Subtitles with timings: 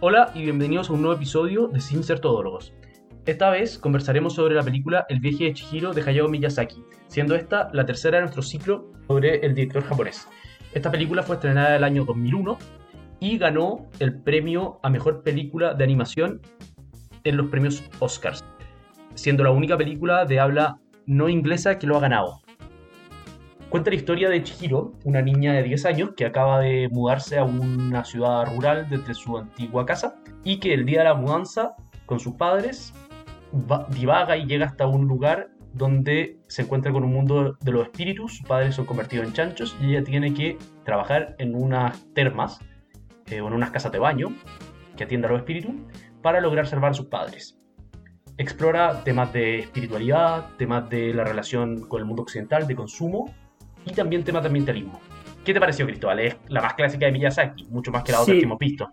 [0.00, 2.74] Hola y bienvenidos a un nuevo episodio de Sin Ser Todólogos.
[3.24, 7.70] Esta vez conversaremos sobre la película El viaje de Chihiro de Hayao Miyazaki, siendo esta
[7.72, 10.28] la tercera de nuestro ciclo sobre el director japonés.
[10.74, 12.58] Esta película fue estrenada el año 2001
[13.20, 16.42] y ganó el premio a mejor película de animación
[17.24, 18.44] en los premios Oscars,
[19.14, 22.42] siendo la única película de habla no inglesa que lo ha ganado.
[23.68, 27.42] Cuenta la historia de Chihiro, una niña de 10 años que acaba de mudarse a
[27.42, 31.74] una ciudad rural desde su antigua casa y que el día de la mudanza
[32.06, 32.94] con sus padres
[33.90, 38.36] divaga y llega hasta un lugar donde se encuentra con un mundo de los espíritus,
[38.36, 42.60] sus padres son convertidos en chanchos y ella tiene que trabajar en unas termas
[43.26, 44.28] eh, o en unas casas de baño
[44.96, 45.72] que atienda a los espíritus
[46.22, 47.58] para lograr salvar a sus padres.
[48.38, 53.34] Explora temas de espiritualidad, temas de la relación con el mundo occidental, de consumo
[53.86, 55.00] y también temas de ambientalismo.
[55.44, 56.20] ¿Qué te pareció, Cristóbal?
[56.20, 58.90] Es la más clásica de Miyazaki, mucho más que la otra que hemos visto.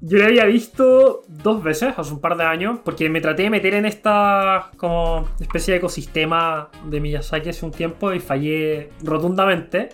[0.00, 3.50] Yo la había visto dos veces hace un par de años, porque me traté de
[3.50, 9.90] meter en esta como especie de ecosistema de Miyazaki hace un tiempo y fallé rotundamente,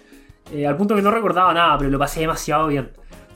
[0.50, 2.90] eh, al punto que no recordaba nada, pero lo pasé demasiado bien.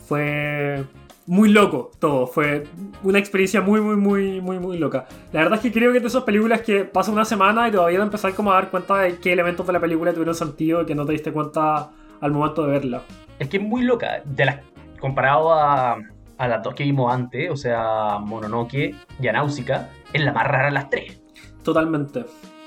[0.06, 0.82] Fue
[1.26, 2.64] muy loco todo, fue
[3.02, 5.06] una experiencia muy, muy, muy, muy, muy loca.
[5.32, 7.72] La verdad es que creo que es de esas películas que pasa una semana y
[7.72, 10.82] todavía no empezar como a dar cuenta de qué elementos de la película tuvieron sentido
[10.82, 13.02] y que no te diste cuenta al momento de verla.
[13.38, 14.60] Es que es muy loca, de las,
[15.00, 15.98] comparado a,
[16.38, 20.66] a las dos que vimos antes, o sea, Mononoke y Anáusica, es la más rara
[20.66, 21.22] de las tres.
[21.62, 22.24] Totalmente.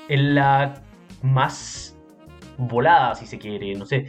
[0.07, 0.81] Es la
[1.21, 1.97] más
[2.57, 4.07] volada, si se quiere, no sé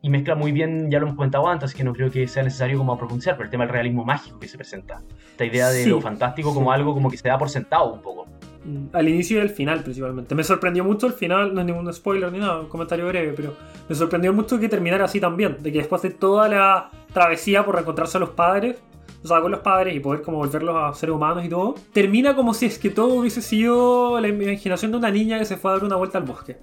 [0.00, 2.78] y mezcla muy bien, ya lo hemos comentado antes, que no creo que sea necesario
[2.78, 5.02] como profundizar, pero el tema del realismo mágico que se presenta.
[5.30, 8.26] Esta idea de lo fantástico como algo como que se da por sentado un poco.
[8.64, 10.34] Mm, al inicio y al final principalmente.
[10.34, 13.56] Me sorprendió mucho el final, no es ningún spoiler ni nada, un comentario breve, pero
[13.88, 17.74] me sorprendió mucho que terminara así también, de que después de toda la travesía por
[17.74, 18.76] reencontrarse a los padres,
[19.24, 22.36] o sea, con los padres y poder como volverlos a seres humanos y todo, termina
[22.36, 25.72] como si es que todo hubiese sido la imaginación de una niña que se fue
[25.72, 26.56] a dar una vuelta al bosque.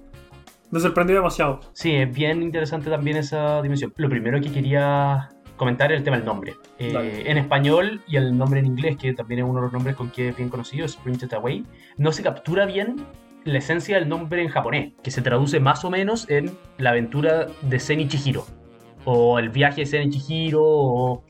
[0.70, 1.60] Me sorprendió demasiado.
[1.72, 3.92] Sí, es bien interesante también esa dimensión.
[3.96, 6.54] Lo primero que quería comentar es el tema del nombre.
[6.78, 9.96] Eh, en español y el nombre en inglés, que también es uno de los nombres
[9.96, 11.64] con que es bien conocido, Sprinted Away,
[11.96, 12.96] no se captura bien
[13.44, 17.46] la esencia del nombre en japonés, que se traduce más o menos en la aventura
[17.62, 18.44] de Zen Chihiro,
[19.04, 21.24] o el viaje de Zen Chihiro, o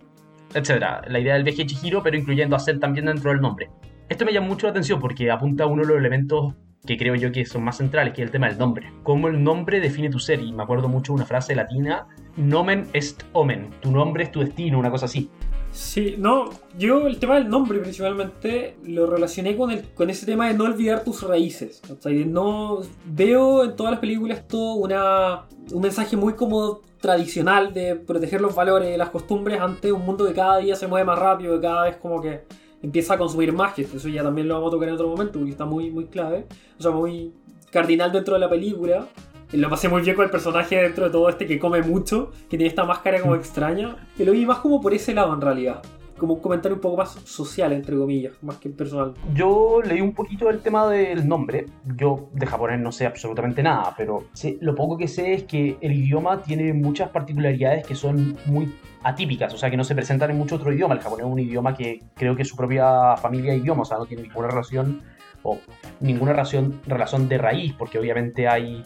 [0.55, 1.03] etcétera.
[1.09, 3.69] La idea del viaje de Chihiro, pero incluyendo a Zen también dentro del nombre.
[4.09, 6.55] Esto me llama mucho la atención porque apunta a uno de los elementos
[6.87, 8.93] que creo yo que son más centrales, que es el tema del nombre.
[9.03, 10.41] Cómo el nombre define tu ser.
[10.41, 14.41] Y me acuerdo mucho de una frase latina, nomen est omen, tu nombre es tu
[14.41, 15.31] destino, una cosa así.
[15.73, 16.49] Sí, no,
[16.79, 20.65] yo el tema del nombre principalmente lo relacioné con, el, con ese tema de no
[20.65, 21.83] olvidar tus raíces.
[21.91, 27.75] O sea, no veo en todas las películas todo una, un mensaje muy como tradicional
[27.75, 31.19] de proteger los valores, las costumbres ante un mundo que cada día se mueve más
[31.19, 32.45] rápido, que cada vez como que
[32.83, 35.39] empieza a consumir más, que eso ya también lo vamos a tocar en otro momento,
[35.39, 36.47] porque está muy, muy clave,
[36.79, 37.33] o sea, muy
[37.71, 39.07] cardinal dentro de la película.
[39.53, 42.57] Lo pasé muy bien con el personaje dentro de todo este que come mucho, que
[42.57, 43.39] tiene esta máscara como mm.
[43.39, 43.97] extraña.
[44.17, 45.83] Que lo vi más como por ese lado en realidad.
[46.19, 49.15] Como un comentario un poco más social, entre comillas, más que personal.
[49.35, 51.67] Yo leí un poquito el tema del nombre.
[51.97, 54.25] Yo de japonés no sé absolutamente nada, pero
[54.61, 59.55] lo poco que sé es que el idioma tiene muchas particularidades que son muy atípicas,
[59.55, 60.95] o sea, que no se presentan en mucho otro idioma.
[60.95, 63.91] El japonés es un idioma que creo que es su propia familia de idiomas, o
[63.91, 65.03] sea, no tiene ninguna relación
[65.43, 65.59] o
[66.01, 68.85] ninguna relación, relación de raíz, porque obviamente hay,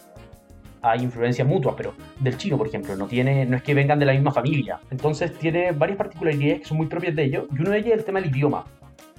[0.81, 4.05] hay influencias mutuas, pero del chino, por ejemplo, no, tiene, no es que vengan de
[4.05, 4.79] la misma familia.
[4.89, 7.99] Entonces tiene varias particularidades que son muy propias de ellos, y uno de ellas es
[7.99, 8.65] el tema del idioma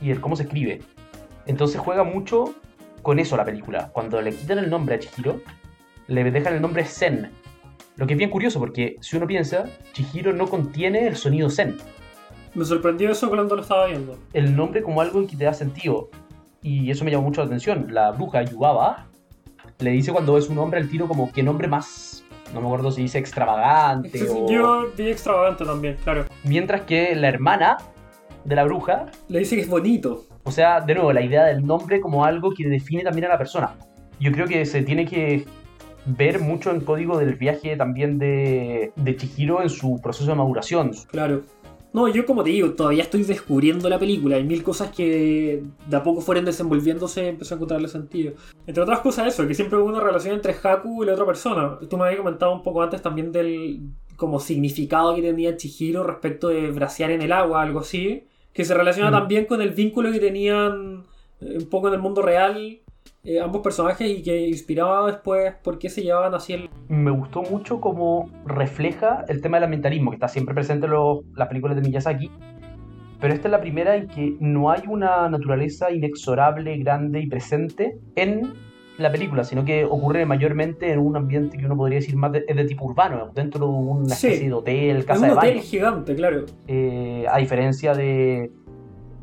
[0.01, 0.81] y el cómo se escribe.
[1.47, 2.55] Entonces juega mucho
[3.03, 3.91] con eso la película.
[3.93, 5.41] Cuando le quitan el nombre a Chihiro,
[6.09, 7.31] le dejan el nombre Zen,
[7.97, 11.77] lo que es bien curioso porque si uno piensa, Chihiro no contiene el sonido Zen.
[12.55, 14.19] Me sorprendió eso cuando lo estaba viendo.
[14.33, 16.11] El nombre como algo en que te da sentido.
[16.63, 17.89] Y eso me llamó mucho la atención.
[17.91, 19.07] La bruja Yubaba
[19.83, 22.25] le dice cuando es un hombre al tiro como que nombre más...
[22.53, 24.49] No me acuerdo si dice extravagante o...
[24.49, 26.27] Yo vi extravagante también, claro.
[26.45, 27.79] Mientras que la hermana
[28.45, 29.07] de la bruja...
[29.29, 30.27] Le dice que es bonito.
[30.45, 33.39] O sea, de nuevo, la idea del nombre como algo que define también a la
[33.39, 33.75] persona.
[34.21, 35.47] Yo creo que se tiene que
[36.05, 40.93] ver mucho en código del viaje también de, de Chihiro en su proceso de maduración.
[41.11, 41.43] Claro.
[41.93, 44.37] No, yo como te digo, todavía estoy descubriendo la película.
[44.37, 48.33] Hay mil cosas que de a poco fueron desenvolviéndose y empezó a encontrarle sentido.
[48.67, 51.79] Entre otras cosas eso, que siempre hubo una relación entre Haku y la otra persona.
[51.91, 53.81] Tú me habías comentado un poco antes también del
[54.17, 58.25] como significado que tenía Chihiro respecto de bracear en el agua, algo así.
[58.55, 59.15] Que se relaciona mm.
[59.15, 61.05] también con el vínculo que tenían
[61.41, 62.82] eh, un poco en el mundo real
[63.25, 66.55] eh, ambos personajes y que inspiraba después por qué se llevaban así.
[66.55, 66.71] El...
[66.89, 70.93] Me gustó mucho cómo refleja el tema del ambientalismo que está siempre presente en
[71.37, 72.31] las películas de Miyazaki
[73.21, 77.97] pero esta es la primera en que no hay una naturaleza inexorable, grande y presente
[78.17, 78.53] en
[78.99, 82.45] la película, sino que ocurre mayormente en un ambiente que uno podría decir más de,
[82.49, 84.27] es de tipo urbano, dentro de una Sí.
[84.27, 85.63] especie de hotel, casa de un hotel baño.
[85.63, 86.47] gigante, claro.
[86.67, 88.51] Eh, a diferencia de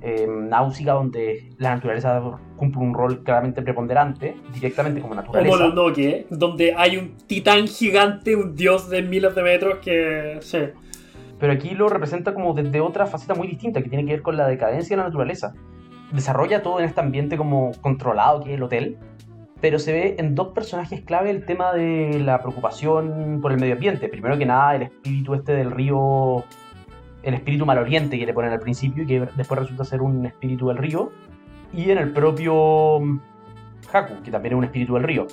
[0.01, 2.21] eh, Náusica, donde la naturaleza
[2.55, 5.57] cumple un rol claramente preponderante, directamente como naturaleza.
[5.57, 10.37] Mononoke, donde hay un titán gigante, un dios de miles de metros que.
[10.41, 10.59] Sí.
[11.39, 14.35] Pero aquí lo representa como desde otra faceta muy distinta, que tiene que ver con
[14.35, 15.53] la decadencia de la naturaleza.
[16.11, 18.97] Desarrolla todo en este ambiente como controlado que es el hotel,
[19.61, 23.73] pero se ve en dos personajes clave el tema de la preocupación por el medio
[23.73, 24.09] ambiente.
[24.09, 26.43] Primero que nada, el espíritu este del río,
[27.23, 30.67] el espíritu maloriente que le ponen al principio y que después resulta ser un espíritu
[30.67, 31.11] del río.
[31.73, 33.19] Y en el propio mm,
[33.91, 35.27] Haku, que también es un espíritu del río.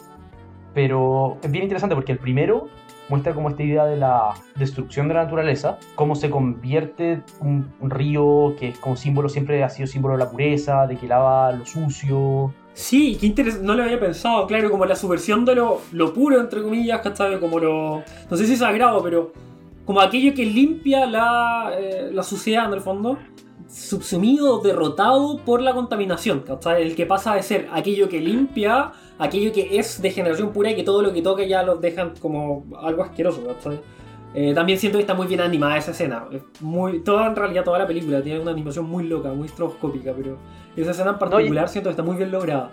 [0.74, 2.68] Pero es bien interesante porque el primero
[3.08, 7.90] muestra como esta idea de la destrucción de la naturaleza, cómo se convierte un, un
[7.90, 11.52] río que es como símbolo, siempre ha sido símbolo de la pureza, de que lava
[11.52, 12.52] lo sucio.
[12.72, 13.66] Sí, qué interesante.
[13.66, 17.40] No lo había pensado, claro, como la subversión de lo, lo puro, entre comillas, ¿cachai?
[17.40, 18.02] Como lo.
[18.30, 19.32] No sé si sagrado, pero.
[19.86, 23.18] Como aquello que limpia la, eh, la suciedad, en el fondo.
[23.68, 26.82] Subsumido, derrotado por la contaminación, ¿cachai?
[26.82, 30.76] El que pasa de ser aquello que limpia, aquello que es de generación pura y
[30.76, 33.80] que todo lo que toca ya los dejan como algo asqueroso, ¿cachai?
[34.34, 36.26] Eh, también siento que está muy bien animada esa escena.
[36.30, 40.12] Es Muy, toda, en realidad, toda la película tiene una animación muy loca, muy estroboscópica,
[40.16, 40.36] pero
[40.76, 42.70] esa escena en particular siento que está muy bien lograda.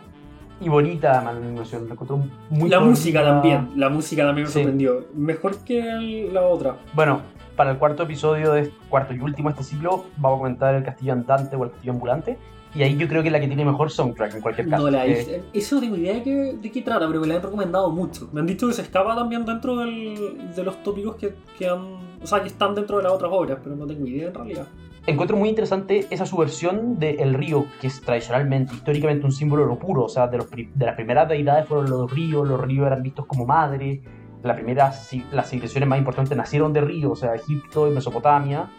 [0.61, 2.15] Y bonita además, la animación, la encontré
[2.49, 4.59] muy la música también, la música también me Sí.
[4.59, 5.05] sorprendió.
[5.13, 6.77] Mejor que el- la otra.
[6.93, 7.21] Bueno,
[7.55, 10.83] para el cuarto episodio, de cuarto y último de este ciclo, vamos a comentar el
[10.83, 12.37] castillo andante o el castillo ambulante.
[12.75, 14.83] Y ahí yo creo que es la que tiene mejor soundtrack en cualquier caso.
[14.85, 15.43] No la Eh.
[15.53, 18.29] Eso no tengo idea de qué, de qué trata, pero me la han recomendado mucho.
[18.33, 21.79] Me han dicho que se escapa también dentro del- de los tópicos que, que han.
[22.23, 24.67] O sea, que están dentro de las otras obras, pero no tengo idea en realidad.
[25.05, 29.79] Encuentro muy interesante esa subversión del río, que es tradicionalmente, históricamente un símbolo de lo
[29.79, 30.05] puro.
[30.05, 33.25] O sea, de, los de las primeras deidades fueron los ríos, los ríos eran vistos
[33.25, 34.01] como madre.
[34.43, 34.91] La primera,
[35.31, 38.69] las civilizaciones más importantes nacieron de ríos, o sea, Egipto y Mesopotamia.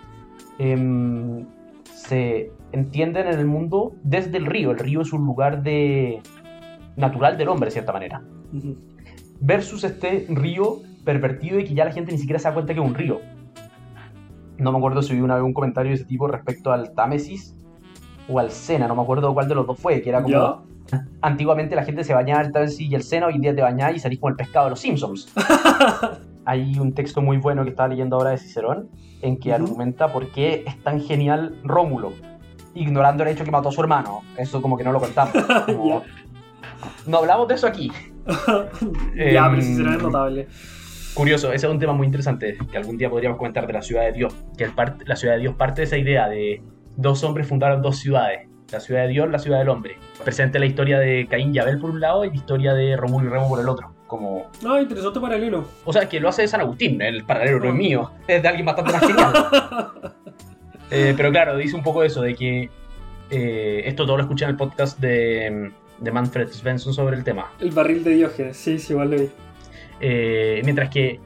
[0.59, 1.47] em,
[1.85, 4.71] se entienden en el mundo desde el río.
[4.71, 6.21] El río es un lugar de
[6.97, 8.23] natural del hombre, de cierta manera.
[9.41, 12.81] Versus este río pervertido y que ya la gente ni siquiera se da cuenta que
[12.81, 13.21] es un río.
[14.59, 17.57] No me acuerdo si vi una vez un comentario de ese tipo respecto al Támesis
[18.29, 20.35] o al Sena, no me acuerdo cuál de los dos fue, que era como
[21.23, 23.95] antiguamente la gente se bañaba el Támesis y el Sena, hoy en día te bañás
[23.95, 25.33] y salís como el pescado de los Simpsons.
[26.47, 28.89] Hay un texto muy bueno que estaba leyendo ahora de Cicerón
[29.23, 32.13] en que argumenta por qué es tan genial Rómulo,
[32.75, 34.21] ignorando el hecho que mató a su hermano.
[34.37, 35.33] Eso como que no lo contamos.
[35.67, 36.03] Como-
[37.07, 37.91] no hablamos de eso aquí.
[38.27, 40.49] ya, Em, pero sí será notable.
[41.15, 44.03] Curioso, ese es un tema muy interesante que algún día podríamos comentar de la ciudad
[44.03, 44.35] de Dios.
[44.59, 44.73] Que el
[45.07, 46.61] la ciudad de Dios parte de esa idea de
[46.97, 48.49] dos hombres fundaron dos ciudades.
[48.73, 49.97] La ciudad de Dios, la ciudad del hombre.
[50.25, 53.29] Presente la historia de Caín y Abel por un lado y la historia de Rómulo
[53.29, 53.95] y Remo por el otro.
[54.09, 54.51] Como...
[54.67, 55.65] Ah, interesante paralelo.
[55.85, 58.49] O sea, que lo hace de San Agustín, el paralelo no es mío, es de
[58.49, 59.33] alguien bastante más genial.
[60.91, 62.69] Eh, pero claro, dice un poco eso, de que
[63.31, 67.51] eh, esto todo lo escuché en el podcast de, de Manfred Svensson sobre el tema.
[67.59, 69.31] El barril de Diógenes, sí, sí, igual lo vi.
[70.07, 71.19] Eh, mientras que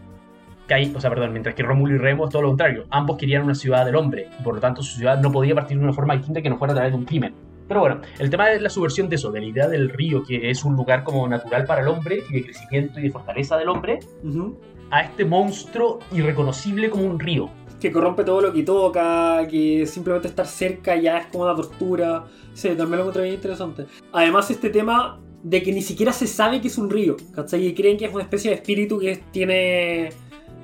[0.68, 2.84] Caín, o sea, perdón, mientras que Rómulo y Remo es todo lo contrario.
[2.90, 5.78] Ambos querían una ciudad del hombre y por lo tanto su ciudad no podía partir
[5.78, 7.34] de una forma distinta que no fuera a través de un crimen.
[7.66, 10.48] Pero bueno, el tema es la subversión de eso, de la idea del río, que
[10.48, 13.68] es un lugar como natural para el hombre y de crecimiento y de fortaleza del
[13.68, 14.60] hombre, Ujú.
[14.92, 17.50] a este monstruo irreconocible como un río.
[17.80, 22.24] Que corrompe todo lo que toca, que simplemente estar cerca ya es como una tortura.
[22.54, 23.86] Sí, también lo encontré bien interesante.
[24.12, 27.66] Además, este tema de que ni siquiera se sabe que es un río, ¿cachai?
[27.66, 30.10] Y creen que es una especie de espíritu que tiene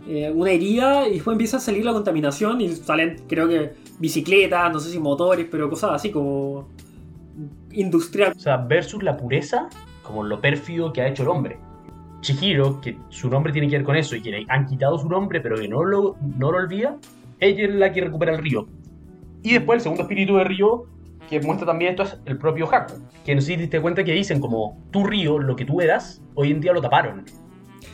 [0.06, 4.72] eh, una herida y después empieza a salir la contaminación y salen, creo que, bicicletas,
[4.72, 6.68] no sé si motores, pero cosas así como
[7.72, 8.32] industrial.
[8.36, 9.68] O sea, versus la pureza
[10.02, 11.58] como lo pérfido que ha hecho el hombre.
[12.20, 15.08] Chihiro, que su nombre tiene que ver con eso y que le han quitado su
[15.08, 16.96] nombre pero que no lo, no lo olvida,
[17.40, 18.66] ella es la que recupera el río.
[19.42, 20.84] Y después el segundo espíritu de río
[21.28, 24.04] que muestra también esto es el propio Haku, que no sé si te diste cuenta
[24.04, 27.24] que dicen como tu río, lo que tú eras, hoy en día lo taparon.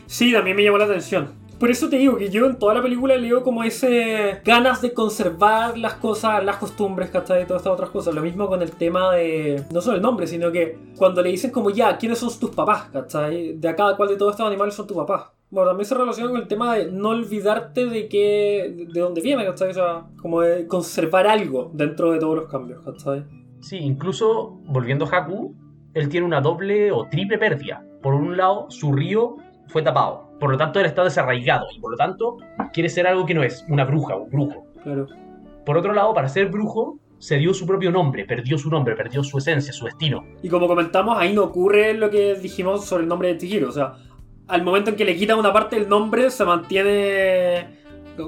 [0.06, 1.40] Sí, también me llamó la atención.
[1.60, 4.94] Por eso te digo que yo en toda la película leo como ese ganas de
[4.94, 7.42] conservar las cosas, las costumbres, ¿cachai?
[7.42, 8.14] Y todas estas otras cosas.
[8.14, 11.50] Lo mismo con el tema de, no solo el nombre, sino que cuando le dicen
[11.50, 12.84] como ya, ¿quiénes son tus papás?
[12.90, 13.58] ¿cachai?
[13.58, 15.26] De acá, ¿cuál de todos estos animales son tus papás?
[15.50, 19.44] Bueno, también se relaciona con el tema de no olvidarte de qué, de dónde viene,
[19.44, 19.70] ¿cachai?
[19.70, 23.24] O sea, como de conservar algo dentro de todos los cambios, ¿cachai?
[23.60, 25.54] Sí, incluso volviendo a Haku,
[25.94, 27.84] él tiene una doble o triple pérdida.
[28.00, 31.92] Por un lado, su río fue tapado, por lo tanto él está desarraigado y por
[31.92, 32.38] lo tanto
[32.72, 34.64] quiere ser algo que no es, una bruja, un brujo.
[34.84, 35.08] Claro.
[35.66, 39.22] Por otro lado, para ser brujo, se dio su propio nombre, perdió su nombre, perdió
[39.22, 40.24] su esencia, su destino.
[40.42, 43.68] Y como comentamos, ahí no ocurre lo que dijimos sobre el nombre de Chihiro.
[43.68, 43.94] O sea,
[44.50, 47.68] al momento en que le quitan una parte del nombre, se mantiene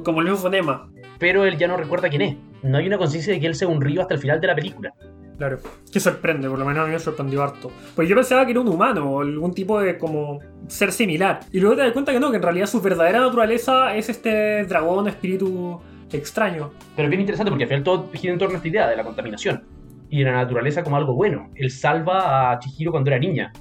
[0.05, 0.89] como el mismo fonema.
[1.19, 2.37] Pero él ya no recuerda quién es.
[2.63, 4.55] No hay una conciencia de que él sea un río hasta el final de la
[4.55, 4.93] película.
[5.39, 5.59] Claro,
[5.91, 7.71] que sorprende, por lo menos a mí me sorprendió harto.
[7.97, 10.39] Pues yo pensaba que era un humano o algún tipo de como
[10.69, 11.41] ser similar.
[11.51, 14.65] Y luego te das cuenta que no, que en realidad su verdadera naturaleza es este
[14.65, 15.81] dragón, espíritu
[16.13, 16.71] extraño.
[16.95, 18.97] Pero es bien interesante porque al final todo gira en torno a esta idea de
[18.97, 19.65] la contaminación.
[20.11, 21.51] Y de la naturaleza como algo bueno.
[21.55, 23.53] Él salva a Chihiro cuando era niña.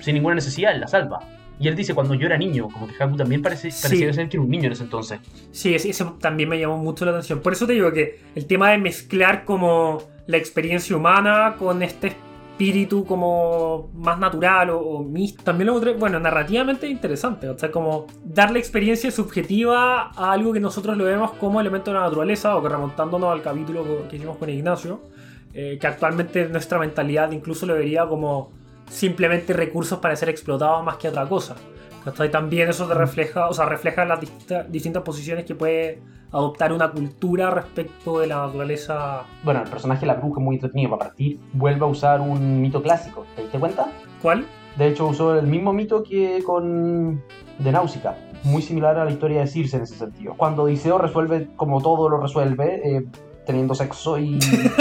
[0.00, 1.20] Sin ninguna necesidad, él la salva.
[1.60, 3.82] Y él dice, cuando yo era niño, como que Haku también parece, Sí.
[3.82, 5.18] parecía ser que era un niño en ese entonces.
[5.50, 7.40] Sí, eso también me llamó mucho la atención.
[7.40, 12.08] Por eso te digo que el tema de mezclar como la experiencia humana con este
[12.08, 17.48] espíritu como más natural o, o místico, también lo encontré, bueno, narrativamente interesante.
[17.48, 21.98] O sea, como darle experiencia subjetiva a algo que nosotros lo vemos como elemento de
[21.98, 25.00] la naturaleza, o que remontándonos al capítulo que hicimos con Ignacio,
[25.54, 28.52] eh, que actualmente nuestra mentalidad incluso lo vería como
[28.88, 31.56] simplemente recursos para ser explotados más que otra cosa.
[32.04, 32.30] ¿Cachai?
[32.30, 36.90] También eso te refleja, o sea, refleja las distinta- distintas posiciones que puede adoptar una
[36.90, 39.22] cultura respecto de la naturaleza.
[39.42, 40.90] Bueno, el personaje de la bruja es muy entretenido.
[40.90, 43.26] Para partir, vuelve a usar un mito clásico.
[43.34, 43.88] ¿Te diste cuenta?
[44.22, 44.46] ¿Cuál?
[44.76, 47.22] De hecho, usó el mismo mito que con
[47.58, 48.16] de Náusica.
[48.44, 50.34] Muy similar a la historia de Circe en ese sentido.
[50.36, 53.04] Cuando Odiseo resuelve como todo lo resuelve, eh,
[53.44, 54.38] teniendo sexo y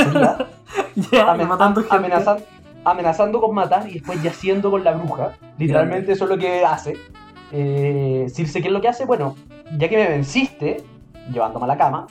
[1.28, 1.96] amen- matando gente.
[1.96, 2.44] amenazan-
[2.92, 5.38] amenazando con matar y después yaciendo con la bruja.
[5.58, 6.94] Literalmente eso es lo que hace.
[7.52, 9.06] Eh, Circe, ¿qué es lo que hace?
[9.06, 9.36] Bueno,
[9.78, 10.84] ya que me venciste,
[11.32, 12.08] llevándome a la cama,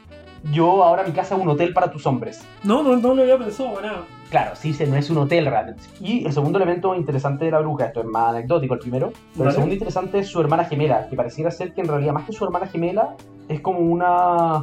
[0.52, 2.46] yo ahora mi casa es un hotel para tus hombres.
[2.62, 4.04] No, no, no lo había pensado para nada.
[4.30, 5.82] Claro, Circe no es un hotel realmente.
[6.00, 9.44] Y el segundo elemento interesante de la bruja, esto es más anecdótico el primero, pero
[9.44, 9.50] Vale.
[9.50, 12.32] el segundo interesante es su hermana gemela, que pareciera ser que en realidad más que
[12.32, 13.14] su hermana gemela
[13.48, 14.62] es como una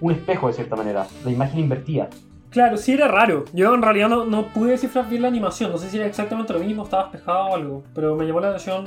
[0.00, 2.08] un espejo de cierta manera, la imagen invertida.
[2.54, 3.46] Claro, sí era raro.
[3.52, 5.72] Yo en realidad no, no pude descifrar bien la animación.
[5.72, 7.82] No sé si era exactamente lo mismo, estaba despejado o algo.
[7.92, 8.84] Pero me llamó la atención.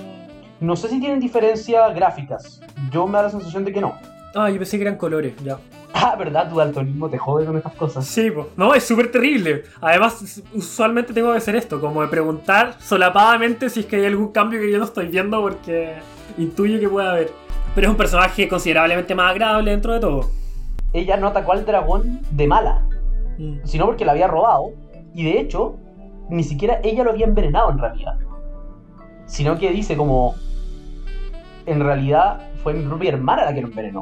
[0.61, 3.95] No sé si tienen diferencias gráficas, yo me da la sensación de que no.
[4.33, 5.57] Ah, yo pensé que eran colores, ya.
[5.93, 6.49] Ah, ¿verdad?
[6.49, 8.05] Tu daltonismo te jode con estas cosas.
[8.07, 8.47] Sí, pues.
[8.55, 9.63] No, es súper terrible.
[9.81, 14.31] Además, usualmente tengo que hacer esto, como de preguntar solapadamente si es que hay algún
[14.31, 15.95] cambio que yo no estoy viendo porque
[16.37, 17.31] intuyo que puede haber.
[17.75, 20.31] Pero es un personaje considerablemente más agradable dentro de todo.
[20.93, 22.81] Ella no atacó al dragón de mala,
[23.37, 23.59] Mm.
[23.65, 24.71] sino porque la había robado,
[25.13, 25.77] y de hecho,
[26.29, 28.15] ni siquiera ella lo había envenenado en realidad.
[29.25, 30.35] Sino que dice como,
[31.65, 34.01] en realidad fue mi propia hermana la que lo envenenó.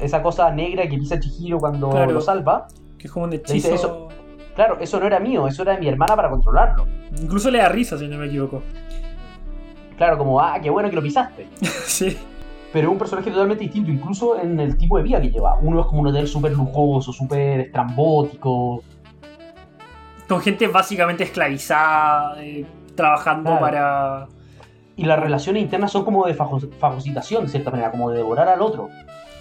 [0.00, 2.12] Esa cosa negra que pisa Chihiro cuando Claro.
[2.12, 3.74] lo salva, Que es como un dice hechizo.
[3.74, 4.08] eso.
[4.54, 6.86] claro, eso no era mío, eso era de mi hermana para controlarlo.
[7.20, 8.62] Incluso le da risa, si no me equivoco.
[9.96, 11.48] Claro, como, ah, qué bueno que lo pisaste.
[11.84, 12.16] sí.
[12.72, 15.56] Pero es un personaje totalmente distinto, incluso en el tipo de vida que lleva.
[15.62, 18.82] Uno es como un hotel súper lujoso, súper estrambótico.
[20.28, 23.60] Con gente básicamente esclavizada, eh, trabajando Claro.
[23.60, 24.26] para.
[24.96, 28.48] Y las relaciones internas son como de fago- fagocitación, de cierta manera, como de devorar
[28.48, 28.88] al otro.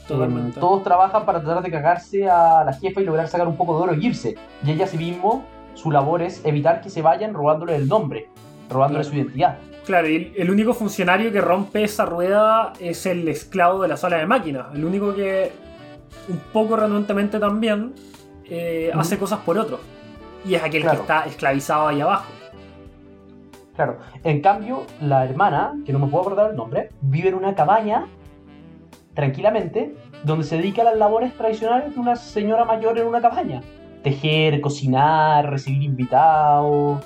[0.07, 0.57] Totalmente.
[0.57, 3.75] Eh, todos trabajan para tratar de cagarse a la jefa y lograr sacar un poco
[3.77, 4.36] de oro y irse.
[4.63, 5.43] Y ella, sí mismo,
[5.74, 8.29] su labor es evitar que se vayan robándole el nombre,
[8.70, 9.10] robándole Claro.
[9.10, 9.58] su identidad.
[9.86, 14.18] Claro, y el, único funcionario que rompe esa rueda es el esclavo de la sala
[14.18, 14.68] de máquinas.
[14.74, 15.52] El único que,
[16.28, 17.94] un poco renuentemente también,
[18.50, 19.80] eh, hace cosas por otro.
[20.46, 20.98] Y es aquel Claro.
[20.98, 22.26] que está esclavizado ahí abajo.
[23.76, 24.00] Claro.
[24.24, 28.08] En cambio, la hermana, que no me puedo acordar el nombre, vive en una cabaña,
[29.14, 33.62] tranquilamente, donde se dedica a las labores tradicionales de una señora mayor en una cabaña.
[34.04, 37.06] Tejer, cocinar, recibir invitados.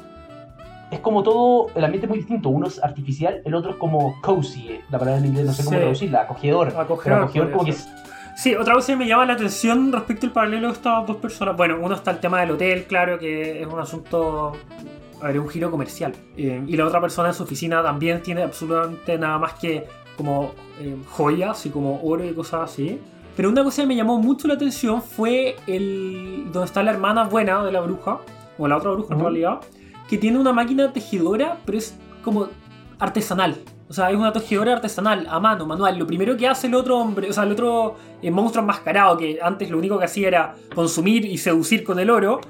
[0.92, 2.50] Es como todo, el ambiente es muy distinto.
[2.50, 4.80] Uno es artificial, el otro es como cozy.
[4.90, 5.82] La palabra en inglés no sé cómo Sí.
[5.82, 6.68] traducirla, acogedor.
[6.68, 7.90] Acogedor, Pero acogedor podría como que es
[8.38, 11.56] Sí, otra cosa que me llama la atención respecto al paralelo de estas dos personas.
[11.58, 14.54] Bueno, uno está el tema del hotel, claro, que es un asunto.
[15.22, 16.14] A ver, un giro comercial.
[16.36, 19.86] Eh, y la otra persona en su oficina también tiene absolutamente nada más que
[20.18, 23.00] como eh, joyas y como oro y cosas así.
[23.36, 26.46] Pero una cosa que me llamó mucho la atención fue el.
[26.52, 28.20] donde está la hermana buena de la bruja,
[28.58, 29.24] o la otra bruja en Ujú.
[29.30, 29.60] realidad,
[30.12, 32.50] que tiene una máquina tejedora, pero es como
[33.00, 33.56] artesanal.
[33.88, 35.98] O sea, es una tejedora artesanal, a mano, manual.
[35.98, 39.40] Lo primero que hace el otro hombre, o sea, el otro eh, monstruo enmascarado, que
[39.42, 42.42] antes lo único que hacía era consumir y seducir con el oro,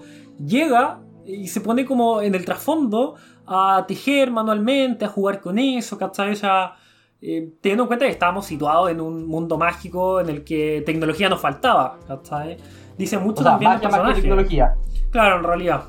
[0.43, 3.13] llega y se pone como en el trasfondo
[3.45, 6.31] a tejer manualmente, a jugar con eso, ¿cachai?
[6.31, 6.73] O sea,
[7.21, 11.29] eh, teniendo en cuenta que estábamos situados en un mundo mágico en el que tecnología
[11.29, 12.57] nos faltaba, ¿cachai?
[12.97, 14.21] Dice mucho o sea, también del magia más que personaje.
[14.21, 14.75] tecnología.
[15.11, 15.83] Claro, en realidad.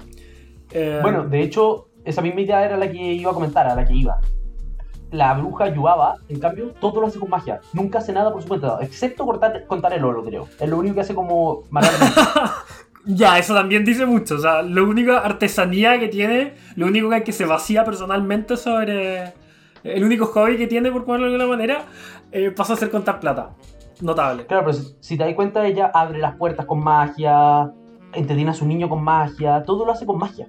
[0.73, 3.85] Eh, Bueno, de hecho, esa misma idea era la que iba a comentar, a la
[3.85, 4.19] que iba.
[5.11, 7.61] La bruja Yubaba, en cambio, todo lo hace con magia.
[7.75, 10.49] Nunca hace nada por su cuenta, excepto cortar, contar el oro, creo.
[10.59, 11.65] Es lo único que hace como.
[13.05, 14.37] Ya, eso también dice mucho.
[14.37, 19.33] O sea, lo única artesanía que tiene, lo único que, que se vacía personalmente sobre.
[19.83, 21.83] El único hobby que tiene, por ponerlo de alguna manera,
[22.31, 23.51] eh, pasa a ser contar plata.
[24.01, 24.47] Notable.
[24.47, 27.73] Claro, pero si, si te das cuenta, ella abre las puertas con magia,
[28.13, 30.47] entretiene a su niño con magia, todo lo hace con magia.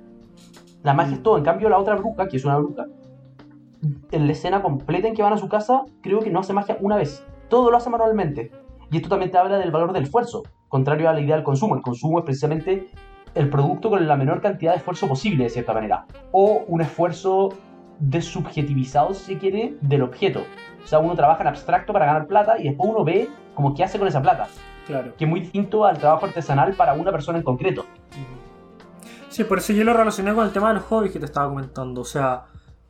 [0.84, 1.38] La magia es todo.
[1.38, 2.86] En cambio, la otra bruja, que es una bruja,
[4.12, 6.78] en la escena completa en que van a su casa, creo que no hace magia
[6.82, 7.26] una vez.
[7.50, 8.52] Todo lo hace manualmente.
[8.92, 11.76] Y esto también te habla del valor del esfuerzo, contrario a la idea del consumo.
[11.76, 12.92] El consumo es precisamente
[13.34, 16.06] el producto con la menor cantidad de esfuerzo posible, de cierta manera.
[16.32, 17.50] O un esfuerzo
[18.00, 20.42] desubjetivizado, si se quiere, del objeto.
[20.84, 23.84] O sea, uno trabaja en abstracto para ganar plata y después uno ve como qué
[23.84, 24.48] hace con esa plata.
[24.86, 25.16] Claro.
[25.18, 27.86] Que es muy distinto al trabajo artesanal para una persona en concreto.
[29.34, 31.50] Sí, por eso yo lo relacioné con el tema de los hobbies que te estaba
[31.50, 32.02] comentando.
[32.02, 32.44] O sea,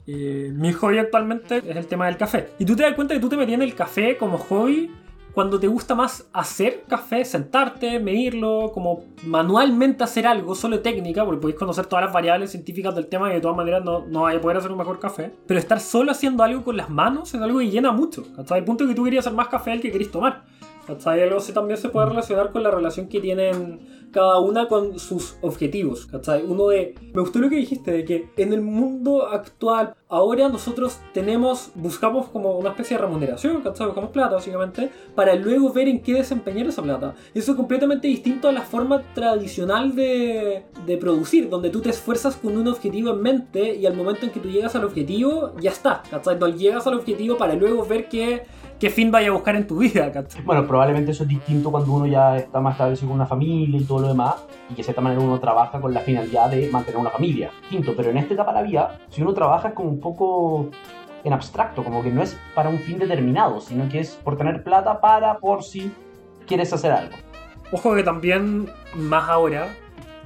[0.06, 2.50] eh, mi hobby actualmente es el tema del café.
[2.60, 4.92] Y tú te das cuenta que tú te metías en el café como hobby
[5.34, 11.40] cuando te gusta más hacer café, sentarte, medirlo, como manualmente hacer algo, solo técnica, porque
[11.40, 14.38] podéis conocer todas las variables científicas del tema y de todas maneras no, no vais
[14.38, 15.34] a poder hacer un mejor café.
[15.48, 18.26] Pero estar solo haciendo algo con las manos es algo que llena mucho.
[18.38, 20.44] Hasta el punto que tú querías hacer más café del que queréis tomar.
[20.88, 21.22] ¿Cachai?
[21.22, 25.38] Algo así también se puede relacionar con la relación que tienen cada una con sus
[25.42, 26.06] objetivos.
[26.06, 26.44] ¿Cachai?
[26.46, 26.96] Uno de.
[27.14, 31.72] Me gustó lo que dijiste, de que en el mundo actual, ahora nosotros tenemos.
[31.76, 33.88] Buscamos como una especie de remuneración, ¿cachai?
[33.88, 37.16] Buscamos plata, básicamente, para luego ver en qué desempeñar esa plata.
[37.34, 42.36] Eso es completamente distinto a la forma tradicional de, de producir, donde tú te esfuerzas
[42.36, 45.72] con un objetivo en mente y al momento en que tú llegas al objetivo, ya
[45.72, 46.38] está, ¿cachai?
[46.38, 48.44] No llegas al objetivo para luego ver qué
[48.84, 50.42] qué fin vaya a buscar en tu vida, ¿cachai?
[50.42, 53.86] Bueno, probablemente eso es distinto cuando uno ya está más establecido con una familia y
[53.86, 57.00] todo lo demás, y que de cierta manera uno trabaja con la finalidad de mantener
[57.00, 57.50] una familia.
[57.62, 60.70] Distinto, pero en esta etapa de la vida, si uno trabaja es como un poco
[61.24, 64.66] en abstracto, como que no es para un fin determinado, sino que es por tener
[64.66, 65.90] plata para por si
[66.46, 67.16] quieres hacer algo.
[67.72, 69.70] Ojo que también, más ahora,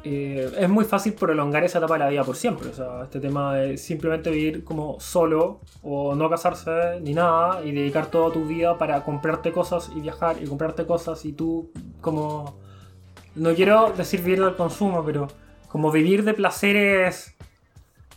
[0.10, 2.70] eh, es muy fácil prolongar esa etapa de la vida por siempre.
[2.70, 7.72] O sea, este tema de simplemente vivir como solo o no casarse ni nada y
[7.72, 12.58] dedicar toda tu vida para comprarte cosas y viajar y comprarte cosas y tú como...
[13.36, 15.28] No quiero decir vivir del consumo, pero
[15.68, 17.36] como vivir de placeres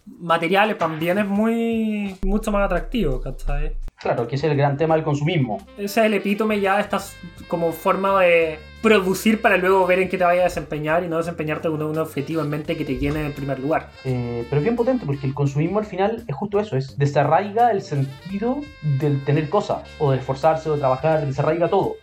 [0.07, 3.76] materiales también es muy mucho más atractivo, ¿cachai?
[3.96, 5.59] Claro, que es el gran tema del consumismo.
[5.76, 7.00] Ese es el epítome ya de esta
[7.48, 11.18] como forma de producir para luego ver en qué te vaya a desempeñar y no
[11.18, 13.90] desempeñarte con un objetivo en mente que te llene en primer lugar.
[14.04, 17.70] Eh, pero es bien potente porque el consumismo al final es justo eso, es desarraiga
[17.72, 18.60] el sentido
[18.98, 21.96] del tener cosas o de esforzarse o de trabajar, desarraiga todo.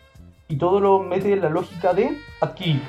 [0.48, 2.82] Y todo lo mete en la lógica de adquirir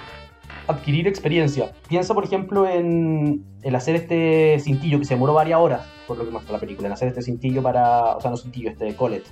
[0.67, 1.73] adquirir experiencia.
[1.89, 6.27] Piensa, por ejemplo, en el hacer este cintillo que se demoró varias horas, por lo
[6.27, 9.25] que muestra la película, en hacer este cintillo para, o sea, no cintillo, este collet,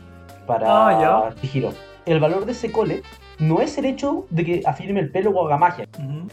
[0.47, 1.35] para Ah, ya.
[2.07, 3.05] El valor de ese collet
[3.39, 5.87] no es el hecho de que afirme el pelo o haga magia,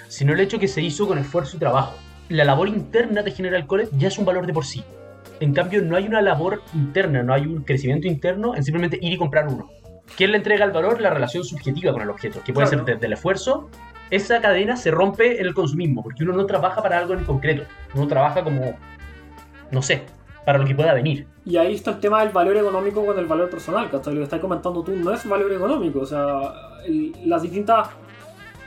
[0.07, 1.95] sino el hecho que se hizo con esfuerzo y trabajo.
[2.29, 4.83] La labor interna de generar el collet ya es un valor de por sí.
[5.39, 9.11] En cambio, no hay una labor interna, no hay un crecimiento interno en simplemente ir
[9.13, 9.69] y comprar uno.
[10.15, 11.01] ¿Quién le entrega el valor?
[11.01, 12.85] La relación subjetiva con el objeto, que puede Claro.
[12.85, 13.69] ser desde el esfuerzo.
[14.09, 17.63] Esa cadena se rompe en el consumismo, porque uno no trabaja para algo en concreto.
[17.95, 18.77] Uno trabaja como,
[19.71, 20.03] no sé,
[20.45, 21.27] para lo que pueda venir.
[21.45, 24.13] Y ahí está el tema del valor económico con el valor personal, ¿cachai?
[24.13, 26.53] Lo que estás comentando tú no es valor económico, o sea,
[26.85, 27.89] el- las distintas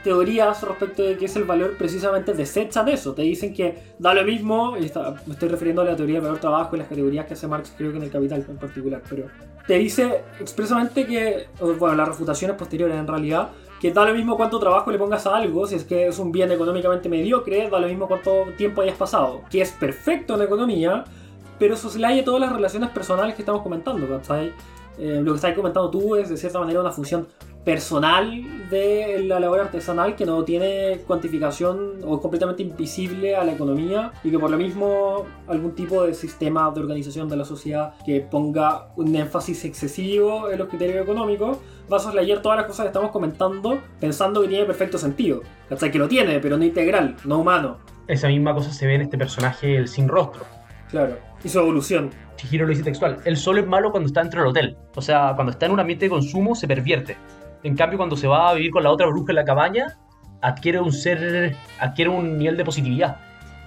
[0.05, 4.23] teorías respecto de qué es el valor precisamente desechan eso, te dicen que da lo
[4.23, 7.27] mismo, y está- me estoy refiriendo a la teoría del valor trabajo y las categorías
[7.27, 9.27] que hace Marx, creo que en el Capital en particular, pero
[9.67, 11.47] te dice expresamente que,
[11.79, 13.49] bueno, las refutaciones posteriores en realidad,
[13.81, 16.31] que da lo mismo cuánto trabajo le pongas a algo, si es que es un
[16.31, 21.03] bien económicamente mediocre, da lo mismo cuánto tiempo hayas pasado, que es perfecto en economía,
[21.59, 24.53] pero soslaya todas las relaciones personales que estamos comentando, ¿cachai?
[24.99, 27.27] Eh, lo que estás comentando tú es de cierta manera una función
[27.67, 33.53] personal de la labor artesanal que no tiene cuantificación o es completamente invisible a la
[33.53, 37.95] economía y que por lo mismo algún tipo de sistema de organización de la sociedad
[38.07, 41.59] que ponga un énfasis excesivo en los criterios económicos
[41.93, 45.43] va a soslayar todas las cosas que estamos comentando pensando que tiene perfecto sentido.
[45.69, 45.91] ¿Cachai?
[45.91, 47.79] Que lo tiene, pero no integral, no humano.
[48.07, 50.45] Esa misma cosa se ve en este personaje, el sin rostro.
[50.89, 51.17] Claro.
[51.47, 52.11] Y su evolución.
[52.35, 53.19] Chihiro lo dice textual.
[53.25, 54.77] El solo es malo cuando está dentro del hotel.
[54.97, 57.17] O sea, cuando está en un ambiente de consumo se pervierte.
[57.63, 59.97] En cambio, cuando se va a vivir con la otra bruja en la cabaña,
[60.43, 61.55] adquiere un ser.
[61.79, 63.19] adquiere un nivel de positividad.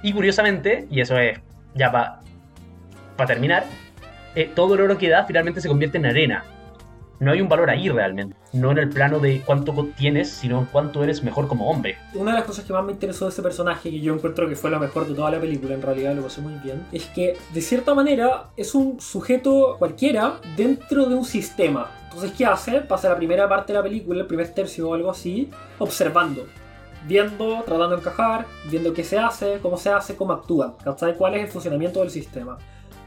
[0.04, 1.40] Y curiosamente, y eso es
[1.74, 3.64] ya para terminar,
[4.36, 6.44] eh, todo el oro que da finalmente se convierte en arena.
[7.20, 8.36] No hay un valor ahí realmente.
[8.54, 11.98] No en el plano de cuánto tienes, sino en cuánto eres mejor como hombre.
[12.14, 14.56] Una de las cosas que más me interesó de ese personaje, que yo encuentro que
[14.56, 17.38] fue lo mejor de toda la película, en realidad lo pasé muy bien, es que
[17.54, 21.92] de cierta manera es un sujeto cualquiera dentro de un sistema.
[22.06, 22.82] Entonces, ¿qué hace?
[22.82, 26.48] Pasa la primera parte de la película, el primer tercio o algo así, observando.
[27.06, 31.16] viendo, tratando de encajar, viendo qué se hace, cómo se hace, cómo actúan, ¿cachai?
[31.16, 32.58] ¿Cuál es el funcionamiento del sistema?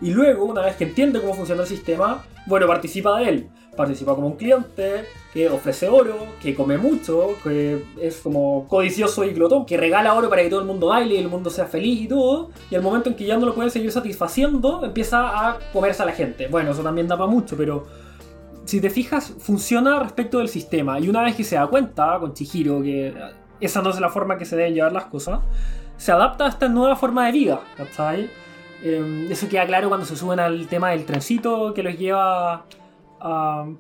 [0.03, 3.49] Y luego, una vez que entiende cómo funciona el sistema, bueno, participa de él.
[3.77, 9.33] Participa como un cliente que ofrece oro, que come mucho, que es como codicioso y
[9.33, 12.03] glotón, que regala oro para que todo el mundo baile y el mundo sea feliz
[12.03, 12.51] y todo.
[12.71, 16.07] Y al momento en que ya no lo puede seguir satisfaciendo, empieza a comerse a
[16.07, 16.49] la gente.
[16.49, 17.87] Bueno, eso también da para mucho, pero
[18.65, 20.99] si te fijas, funciona respecto del sistema.
[20.99, 23.15] Y una vez que se da cuenta con Chihiro que
[23.61, 25.41] esa no es la forma que se deben llevar las cosas,
[25.97, 28.29] se adapta a esta nueva forma de vida, ¿cachai?
[28.83, 32.65] Eh, eso queda claro cuando se suben al tema del trencito que los lleva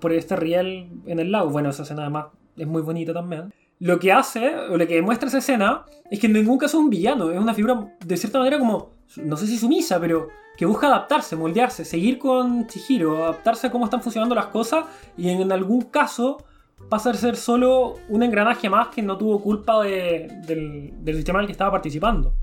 [0.01, 1.51] por este riel en el lago.
[1.51, 3.53] Bueno, esa escena además es muy bonita también.
[3.81, 6.85] Lo que hace, o lo que demuestra esa escena, es que en ningún caso es
[6.85, 10.67] un villano, es una figura de cierta manera como, no sé si sumisa, pero que
[10.67, 14.85] busca adaptarse, moldearse, seguir con Chihiro, adaptarse a cómo están funcionando las cosas
[15.17, 16.45] y en algún caso
[16.89, 21.39] pasa a ser solo un engranaje más que no tuvo culpa de- del, del sistema
[21.39, 22.35] en el que estaba participando.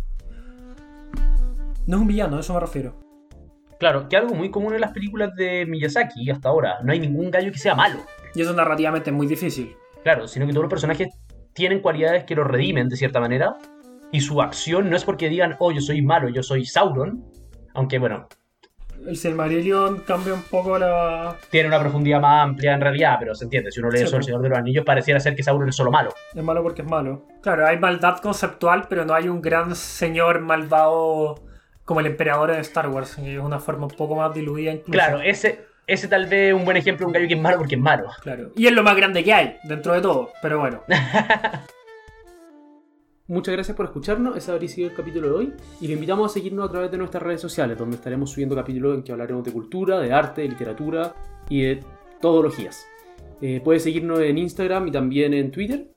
[1.89, 2.93] No es un villano, a eso me refiero.
[3.79, 6.77] Claro, que algo muy común en las películas de Miyazaki hasta ahora.
[6.83, 8.01] No hay ningún gallo que sea malo.
[8.35, 9.75] Y eso narrativamente es muy difícil.
[10.03, 11.07] Claro, sino que todos los personajes
[11.53, 13.55] tienen cualidades que los redimen de cierta manera.
[14.11, 17.25] Y su acción no es porque digan, oh, yo soy malo, yo soy Sauron.
[17.73, 18.27] Aunque bueno,
[19.07, 21.37] El Silmarillion cambia un poco la...
[21.49, 23.71] tiene una profundidad más amplia en realidad, pero se entiende.
[23.71, 24.25] Si uno lee Sí, eso El pues.
[24.27, 26.11] Señor de los Anillos, pareciera ser que Sauron es solo malo.
[26.35, 27.25] Es malo porque es malo.
[27.41, 31.48] Claro, hay maldad conceptual, pero no hay un gran señor malvado
[31.89, 34.91] como el emperador de Star Wars, que es una forma un poco más diluida incluso.
[34.91, 37.57] Claro, ese, ese tal vez es un buen ejemplo de un gallo que es malo
[37.57, 38.09] porque es malo.
[38.21, 38.51] Claro.
[38.55, 40.83] Y es lo más grande que hay, dentro de todo, pero bueno.
[43.27, 46.33] Muchas gracias por escucharnos, ese habría sido el capítulo de hoy y lo invitamos a
[46.35, 49.51] seguirnos a través de nuestras redes sociales donde estaremos subiendo capítulos en que hablaremos de
[49.51, 51.15] cultura, de arte, de literatura
[51.49, 51.83] y de
[52.21, 52.85] todologías.
[53.41, 55.87] Eh, puedes seguirnos en Instagram y también en Twitter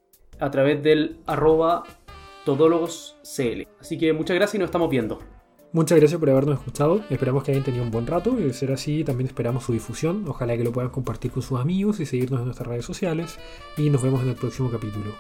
[0.41, 1.83] a través del arroba
[2.47, 3.69] todólogoscl.
[3.79, 5.19] Así que muchas gracias y nos estamos viendo.
[5.73, 7.03] Muchas gracias por habernos escuchado.
[7.09, 8.39] Esperamos que hayan tenido un buen rato.
[8.39, 10.25] Y de ser así, también esperamos su difusión.
[10.29, 13.39] Ojalá que lo puedan compartir con sus amigos y seguirnos en nuestras redes sociales.
[13.79, 15.13] Y nos vemos en el próximo capítulo.